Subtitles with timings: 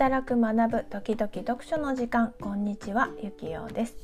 [0.00, 2.32] 働く学ぶ時々読書の時間。
[2.40, 3.94] こんにちはゆきようです。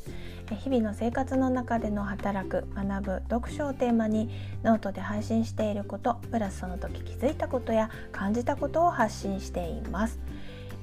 [0.61, 4.29] 日々の生活の中での働く学ぶ読書をテーマに
[4.63, 10.19] ノートで配信していることプラスその時気づいたことや感じたことを発信しています。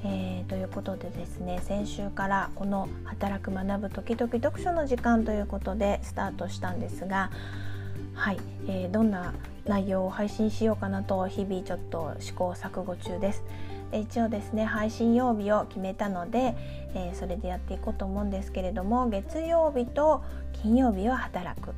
[0.03, 7.29] えー、ということでですね先週からこの「働く学ぶ時々読書の時間」ということでスタートしたんですが
[8.15, 9.35] はい、えー、どんな
[9.67, 13.43] 内容を配信しようかなと日々ちょっと試行錯誤中です。
[13.99, 16.55] 一応ですね配信曜日を決めたので、
[16.95, 21.73] えー、それでやっていこうと思うんですけれども月曜日と金曜日は働く。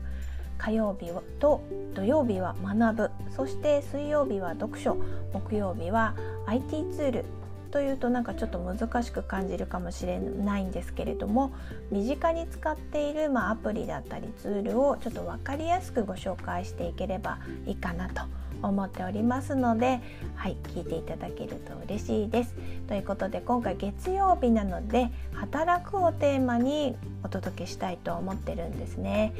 [0.57, 1.61] 火曜日と
[1.95, 3.11] 土曜日は学ぶ。
[3.35, 4.95] そして水曜日は読書。
[5.33, 6.15] 木曜日は
[6.47, 7.25] IT ツール。
[7.71, 11.51] というとなんかちょっと難しく感じるかもしれないんですけれども
[11.91, 18.21] 身近に使っている、まあ、アプリだったりツールをちょっと分かりやすくご紹介していければいいかなと
[18.61, 19.99] 思っておりますので
[20.35, 22.55] はい聞いていただけると嬉しいです。
[22.87, 29.33] ということで今回月曜日なので「働く」をテーマにお届けしたいと思ってるんですね。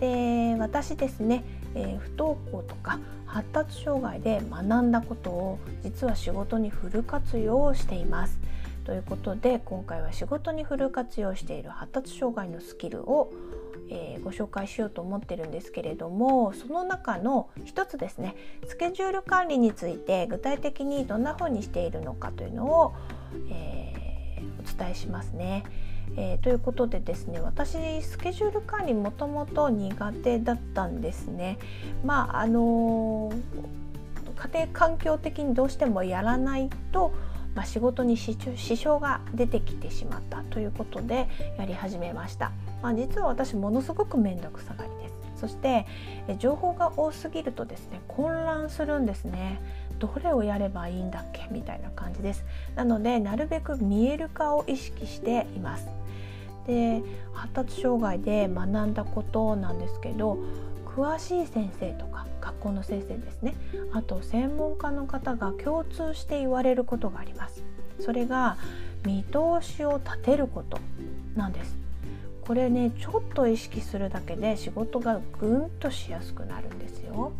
[0.00, 1.44] で私ですね、
[1.74, 8.38] えー、不登校とか発達障害で学んだことを実は仕事にフル活用しています。
[8.84, 13.30] ということで今回は仕事にフル活用している発達障害のスキルを
[13.90, 18.36] えー、ご紹介しようと思ってるんですけれどもその中の一つですね
[18.66, 22.94] スケジュール管理について具体的にどんな風にしているのかというのを、
[23.50, 25.64] えー、お伝えしますね。
[26.16, 31.58] えー、ということでですね私スケジュール管理もともと苦手だったんですね。
[32.04, 33.30] まああの
[34.36, 37.12] 家庭環境的にどうしてもやらないと
[37.54, 38.36] まあ、仕事に支
[38.76, 41.28] 障が出てきてしまったということで
[41.58, 42.52] やり始めました。
[42.82, 45.14] まあ、実は私ものすごく面倒くさがりです。
[45.36, 45.86] そして
[46.38, 49.60] 情報が多すぎるとですね混乱するんですね。
[49.98, 52.44] どれをやればいいんだっけみたいな感じです。
[52.74, 55.86] なのでなるべく見える化を意識しています。
[56.66, 57.02] で
[57.32, 60.38] 発達障害で学んだことなんですけど
[60.86, 63.54] 詳しい先生とか学校の先生ですね。
[63.92, 67.64] あと専門家の方が共通して言われることがあります。
[68.00, 68.56] それが
[69.04, 70.78] 見通しを立てること
[71.36, 71.87] なんです。
[72.48, 77.32] これねちょっと意識するだけで仕事がぐんとしやすくなるんですよ。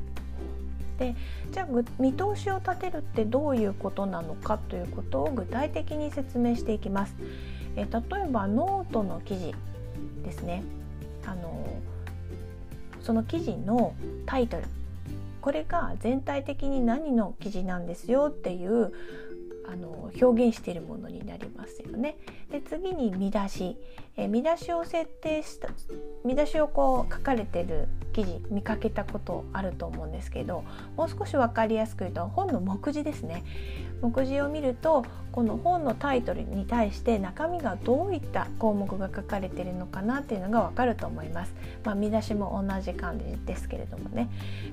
[0.99, 1.15] で
[1.51, 1.67] じゃあ
[1.99, 7.15] 見通しを立てるってどういうことなのかということを具体的に説明していきます。
[7.77, 9.55] え例えばノートの記事
[10.25, 10.63] ですね
[11.25, 11.67] あの
[13.01, 13.95] その記事の
[14.27, 14.65] タイトル
[15.41, 18.93] これが全体的に何の記事なんですよっていう
[19.71, 22.17] あの表現しているものになりますよね。
[22.51, 23.77] で次に見出し、
[24.17, 25.69] え見出しを設定した
[26.25, 30.65] 見出しをこう書かれてる記事見かけたことあると思うんですけど
[30.97, 33.45] もう少し分かりやすく言うと本の目次ですね
[34.01, 41.55] 目次を見るとこの本のタイトルに対して中身がどういった項目が書かれているのかなっていうのが分かると思います。
[41.85, 44.29] まあ、見出しも同じ感じですけれどもね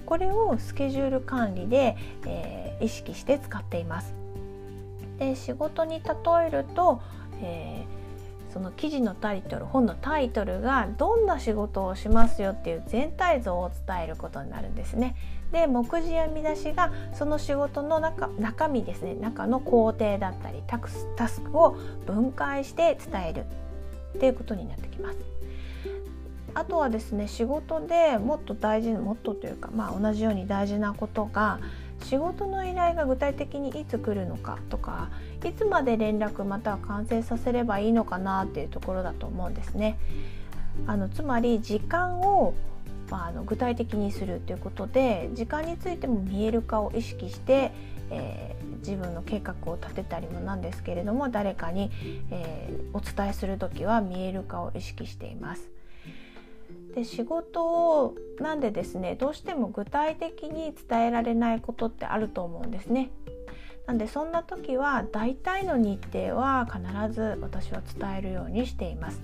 [0.06, 4.25] これをスケジュール管理で、えー、意識して使っています。
[5.18, 7.02] で仕事に例えると、
[7.42, 15.16] えー、その記事のタイトル本のタイトルがどんな仕事をしますよっていう全体像を伝えることになるんですね。
[15.52, 23.46] で目次や見出しがその仕事の中中身ですね中の工程だったりタクスタスクを分解して伝える
[24.16, 25.18] っていうことになってきます。
[26.56, 31.59] あとはですね仕事でもっと大事もっとというか、まあ、同じように大事なことが
[32.10, 35.10] 仕事の依頼が具体的にいつ来るのかとか
[35.44, 39.98] いつまで連絡または完成させればいいのかなっていうところだと思うんですね。
[40.88, 42.54] あのつまり時間を
[43.10, 47.72] まあ、あの具体的にするということで時間についても見える化を意識して、
[48.10, 51.92] えー、自分の計画を立てたりもなんですけれども誰かに、
[52.32, 55.75] えー、お伝えする時は見える化を意識しています。
[56.95, 63.12] で仕事をなんでですねどうしても具体的に伝えられないことってあると思うんですね。
[63.86, 69.21] なんでそんな時は大体の日程は必ず私は伝えるようにしています。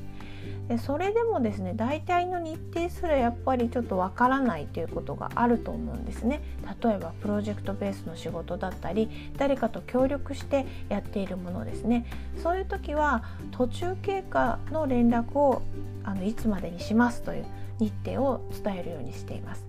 [0.68, 6.42] でそれでもですね大体の日程すらやっぱりちょっとわからないということがあると思うんですね。
[6.82, 12.06] 例えばプロジェクトベースの仕事だったり誰かと協力してやっているものですね。
[12.42, 15.62] そういう時は途中経過の連絡を
[16.04, 17.46] あのいつまでにしますという
[17.80, 19.66] 日程を伝えるようにしています。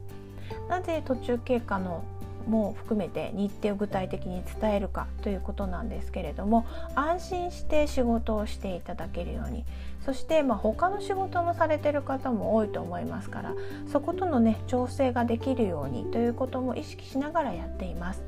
[0.69, 2.05] なぜ途中経過の
[2.47, 9.65] も含めて日程を具体的に伝えるかということなんですけれども安心して仕事をしていただけるように
[10.05, 13.55] そしてまあ他の仕事もされてる方も多いと思いますから
[13.91, 18.23] そことのね調整ができるようにということも意識しながらやっています。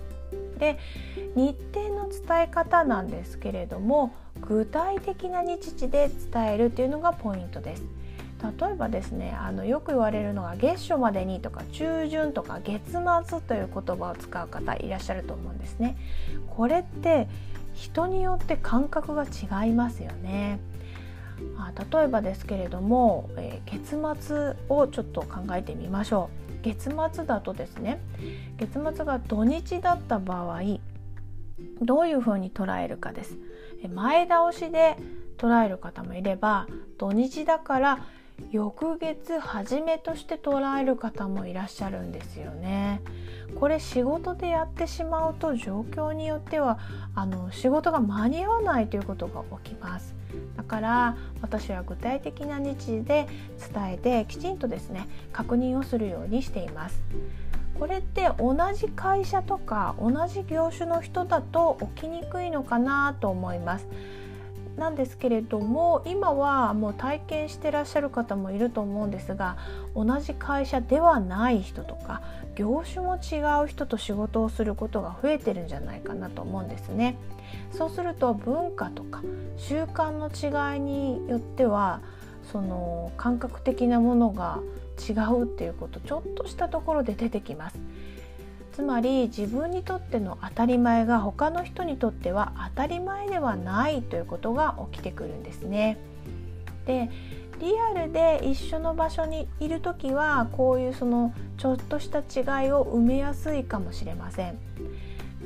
[0.59, 0.79] で
[1.35, 7.85] 日程の伝え方なんですけれども具体的な日時で伝えるっていうのがポイントです。
[8.61, 15.97] 例えばですねあのよく言われるのが月初までにとか中旬とか月末という言葉を使う方いらっしゃると思うんですね。
[16.49, 17.27] これって
[17.73, 20.61] 人によって感覚が違いますよね。
[21.93, 26.63] 例えばですけれども、えー、月末をちょっと考えてみましょう。
[26.63, 28.01] 月末だとですね
[28.57, 30.63] 月末が土日だった場合
[31.83, 33.37] どういうふうに捉えるかです。
[33.93, 34.97] 前倒しで
[35.37, 36.67] 捉える方もいれば
[36.97, 38.07] 土日だから
[38.51, 43.01] 翌月初めとして捉える方もいらっしゃるんですよね。
[43.55, 46.79] これ仕事でやってしまうと状況によっては
[47.15, 50.15] あの仕事が間に合わないということが起きます。
[50.57, 53.29] だから私は具体的な日時で
[53.73, 57.03] 伝えてきちんとですね確認をするようにしています。
[57.79, 63.89] これって同じ会社とか同じ業種の人だと起きにくいのかなと思います。
[64.77, 69.57] なんですけれども今はもう体験してらっしゃる方もいると思うんですが
[69.95, 72.23] 同じ会社ではない人とか
[72.57, 77.17] 業種も違う人と仕事をすることが増えてるんじゃないかなと思うんですね。
[77.73, 79.23] そうすると文化とか
[79.57, 82.01] 習慣の違いによっては
[82.51, 84.61] その感覚的なものが
[85.09, 87.79] 違うっていうことちょっとしたところで出てきます。
[88.75, 95.97] つまり自分にとっての当たり前が他の人にとっては当たり前ではないということが起きてくるんですね。
[96.85, 97.09] で
[97.61, 104.59] リアルで一緒の場所にいる時はこういうそのちょっとした違いを埋めやすいかもしれません。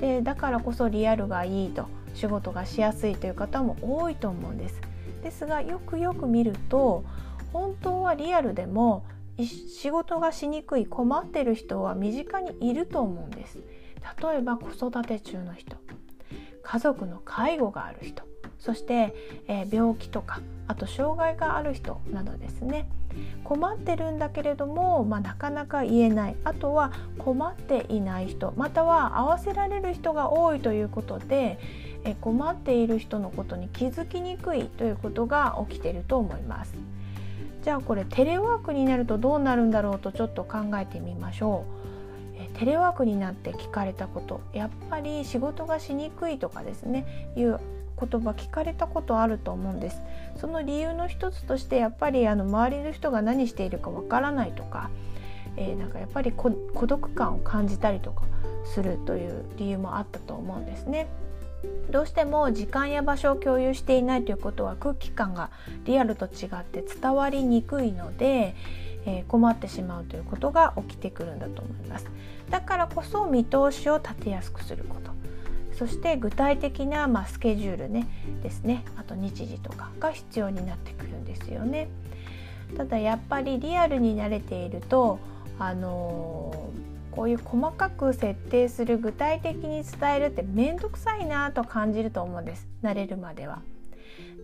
[0.00, 4.80] でだからこそリアルがいいと仕事がしやすいという方も多いと思うんです。
[5.22, 7.04] ですがよくよく見ると
[7.52, 9.04] 本当はリアルでも
[9.46, 13.58] 仕事がしにくい困ってる人は身近にいると思うんです。
[14.22, 15.76] 例えば子育て中の人。
[16.62, 18.24] 家族の介護がある人。
[18.58, 19.14] そして、
[19.46, 22.90] えー、病気とかあと障害がある人などですね。
[23.44, 26.36] 困ってるんだけれども、まあ、なかなか言えない。
[26.44, 28.52] あとは困っていない人。
[28.56, 31.58] または合わせられる人が多いということで、
[32.04, 36.74] えー、困っている人のことに気づきにくいということが起きていると思います。
[37.68, 41.66] じゃあこれテレワークになるとどうなるんだろうとちょっと考えてみましょ
[42.34, 42.38] う。
[42.42, 47.60] えテレワークになって聞かれたことやっぱり仕事がしにくいとかですねいう
[48.00, 50.00] 言葉聞かれたことあると思うんです
[50.36, 54.88] その理由の一つとしてやっぱりあの周りの人が何しているかわからないとか、
[55.58, 56.56] えー、なんかやっぱり孤
[56.86, 58.22] 独感を感じたりとか
[58.64, 61.06] するという理由もあったと思うんですね。
[61.90, 65.50] どうしても時間や場所を共有していないということは空気感が
[65.84, 68.54] リアルと違って伝わりにくいので、
[69.06, 72.06] えー、困ってしまうということが起きてくるんだと思います。
[72.50, 75.12] だからこそ見通しを立てやすくすること。
[75.74, 78.08] そして具体的な、まあ、スケジュールね
[78.42, 78.84] ですね。
[78.96, 81.88] あと日時とかが必要になってくるんですよね。
[82.76, 85.18] ただやっぱりリアルに慣れていると
[85.58, 86.87] あのー
[87.18, 93.60] こういう細かく設定する具体的に伝えるって面倒くさいなと感じると思うんです慣れるまでは。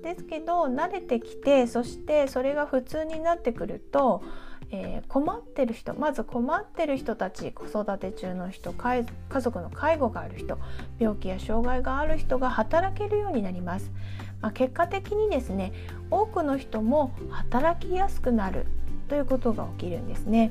[0.02, 4.24] ですけど慣れてきてそしてそれが普通になってくると、
[4.72, 9.04] えー、困ってる人まず困ってる人たち子育て中の人家
[9.40, 10.58] 族の介護がある人
[10.98, 13.92] 病気や障害がある人が働けるようになります。
[14.40, 15.72] まあ、結果的にですね
[16.10, 18.66] 多くの人も働きやすくなる
[19.08, 20.50] ということが起きるんですね。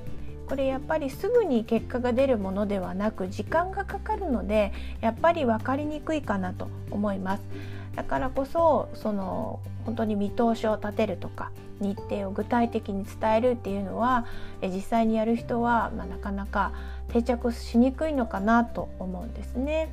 [0.53, 7.43] これやっぱりすぐに結果が出るものではなく時間がかかるのでやっぱり分かりにくいかなと思います
[7.95, 14.27] だからこそその本当に見通しを立てるとか日程を具体的に伝えるっていうのは
[14.62, 16.72] 実際にやる人は、まあ、なかなか
[17.07, 19.91] 定着しにくいのかなと思うんですね。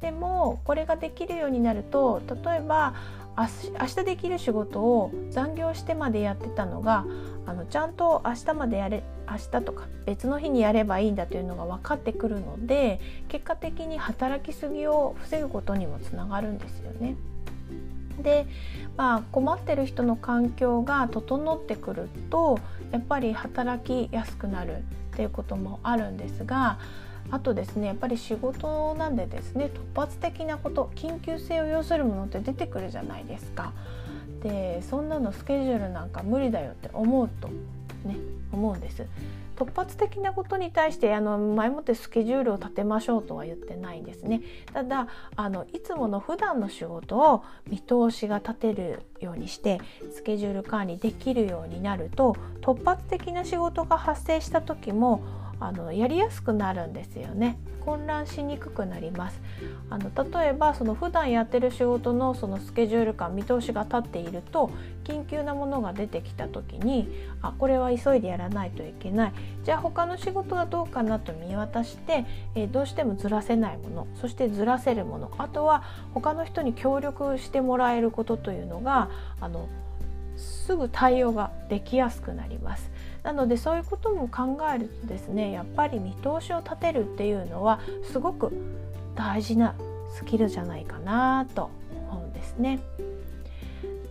[0.00, 2.94] でもこれができるようになると例えば
[3.36, 7.04] 明日できる仕事を残業してまでやってたのが
[7.44, 17.16] あのちゃんと明日までやれ明日とか別の日にやればいいんだというのが分かってくるので結果的に働きすぎを防ぐことにもつながるんですよね。
[18.22, 18.46] で、
[18.96, 22.58] まあ、困ってる人の環境が整ってくると
[22.90, 24.78] やっぱり働きやすくなる
[25.12, 26.78] っていうこともあるんですが
[27.30, 33.72] あとですねやっぱり仕事なんでですね突発的なこと緊急性を要するものって出てくるじゃないですか。
[34.42, 37.48] でそんなのスケジュールなんか無理だよって思うと
[38.04, 38.16] ね
[38.52, 39.06] 思うんです。
[39.56, 44.42] 突発的なことに対してあの前もってスケジュールを立てましょうとは言ってないんですね。
[44.72, 49.80] ただあのいつもの普段の仕事を見通しが立てるようにして
[50.12, 55.22] スケジュール管理できるようになると突発的な仕事が発生した時も
[55.60, 57.58] あのやりやすくなるんですよね。
[57.86, 59.40] 混乱しにくくなります。
[59.90, 60.10] あの
[60.40, 64.70] 例えばその普段やってる仕事のそのスケジュール感見通しが立っていると
[65.04, 67.08] 緊急なものが出てきた時に
[67.42, 69.32] あこれは急いでやらないといけない。
[69.62, 72.24] じゃあ他の仕事はどうかなと見渡して、
[72.56, 79.10] えー、どうしてもずらせないものそしてずらせるものあとは他の人に協力してもらえることというのが
[79.40, 79.68] あの
[80.36, 82.90] すぐ対応ができやすくなります。
[83.26, 88.52] なのでそういうことも考えるとですねやっぱり見通しを立てるっていうのはすごく
[89.16, 89.74] 大事な
[90.14, 91.68] スキルじゃないかなと
[92.08, 92.78] 思うんですね。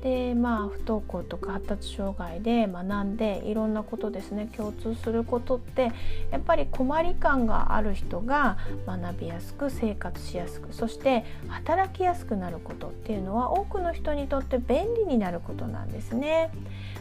[0.03, 5.93] でまあ不登校とか発達障害で学んでいろんなことですね共通することって
[6.29, 16.51] やっぱり困り感がある人が学びやすく生活しやすくそして働きやすくなることっていうのは多くの人にとって便利になることなんですね。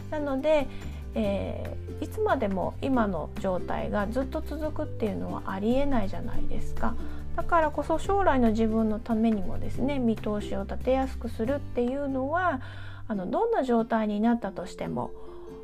[0.09, 0.67] なので
[1.15, 6.95] えー、いつまでも今の状態がずっと続くっていうのはありえないじゃないですか。
[7.35, 12.61] だからこそ将来の自分のためにもですね見通しを立てやすくするっていうのは
[13.07, 15.11] あのどんな状態になったとしても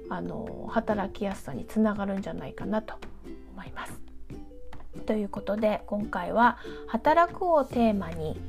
[0.09, 2.95] あの働きやすさにつながるんじゃないかなと
[3.53, 3.99] 思います。
[5.05, 8.39] ということで今回は「働く」をテーマに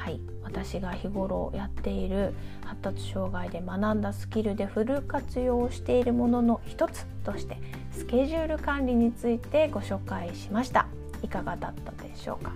[0.00, 0.20] はい。
[0.42, 2.32] 私が日頃やっている
[2.64, 7.58] 発達障害で学んだスキルでフル活用しているものの一つとして
[7.92, 10.86] スケジュール管理についてご紹介しました。
[11.22, 12.52] いかがだったでしょうか、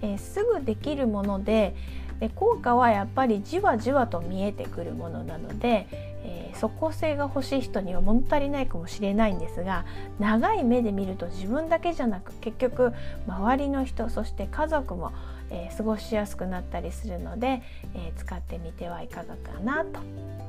[0.00, 1.74] えー、すぐできるもので
[2.20, 5.88] で効果はやっぱりじわじわと見えてくるものなので、
[6.22, 9.86] えー、即効性が欲しい人には物足りないかもしれないんですが
[10.20, 12.92] 長い目で見ると自分だけじゃなく結局
[13.26, 15.12] 周りの人そして家族も
[15.50, 17.62] えー、過ごしやすくなったりするので、
[17.94, 20.00] えー、使ってみてはいかがかなと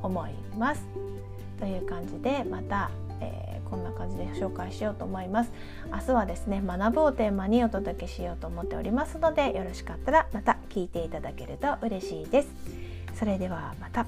[0.03, 0.83] 思います。
[1.59, 2.89] という感じでまた、
[3.19, 5.51] えー、こんな感じで紹介しようと思います。
[5.91, 12.49] 明日はですね「学ぶ」をテーマにお届けしようと思っておりますのでよろしかったらまた聞いていただけると嬉しいです。
[13.15, 14.05] それではまた。